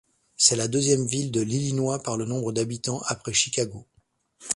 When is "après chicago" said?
3.05-3.85